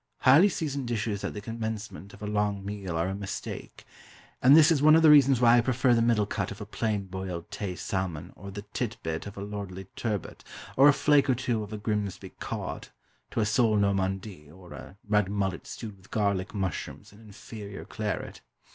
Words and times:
Highly 0.21 0.49
seasoned 0.49 0.87
dishes 0.87 1.23
at 1.23 1.35
the 1.35 1.41
commencement 1.41 2.11
of 2.11 2.23
a 2.23 2.25
long 2.25 2.65
meal 2.65 2.97
are 2.97 3.07
a 3.09 3.13
mistake; 3.13 3.85
and 4.41 4.57
this 4.57 4.71
is 4.71 4.81
one 4.81 4.95
of 4.95 5.03
the 5.03 5.11
reasons 5.11 5.39
why 5.39 5.55
I 5.55 5.61
prefer 5.61 5.93
the 5.93 6.01
middle 6.01 6.25
cut 6.25 6.49
of 6.49 6.59
a 6.59 6.65
plain 6.65 7.05
boiled 7.05 7.51
Tay 7.51 7.75
salmon, 7.75 8.33
or 8.35 8.49
the 8.49 8.63
tit 8.73 8.97
bit 9.03 9.27
of 9.27 9.37
a 9.37 9.43
lordly 9.43 9.85
turbot, 9.95 10.43
or 10.75 10.87
a 10.87 10.91
flake 10.93 11.29
or 11.29 11.35
two 11.35 11.61
of 11.61 11.71
a 11.71 11.77
Grimsby 11.77 12.29
cod, 12.39 12.87
to 13.29 13.41
a 13.41 13.45
sole 13.45 13.77
Normande, 13.77 14.49
or 14.51 14.73
a 14.73 14.97
red 15.07 15.29
mullet 15.29 15.67
stewed 15.67 15.97
with 15.97 16.09
garlic, 16.09 16.55
mushrooms, 16.55 17.11
and 17.11 17.21
inferior 17.21 17.85
claret. 17.85 18.41